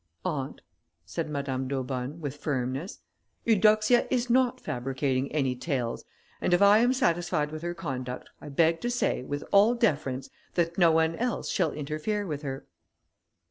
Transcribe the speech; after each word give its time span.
"Aunt," 0.25 0.61
said 1.05 1.29
Madame 1.29 1.67
d'Aubonne, 1.67 2.19
with 2.21 2.35
firmness, 2.37 3.01
"Eudoxia 3.45 4.07
is 4.09 4.31
not 4.31 4.59
fabricating 4.59 5.31
any 5.31 5.55
tales; 5.55 6.05
and 6.41 6.55
if 6.55 6.61
I 6.63 6.79
am 6.79 6.91
satisfied 6.91 7.51
with 7.51 7.61
her 7.61 7.75
conduct, 7.75 8.27
I 8.41 8.49
beg 8.49 8.81
to 8.81 8.89
say, 8.89 9.21
with 9.21 9.43
all 9.51 9.75
deference, 9.75 10.31
that 10.55 10.75
no 10.75 10.91
one 10.91 11.15
else 11.17 11.51
shall 11.51 11.71
interfere 11.71 12.25
with 12.25 12.41
her." 12.41 12.65